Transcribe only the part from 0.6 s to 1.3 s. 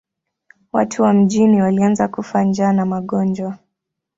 Watu wa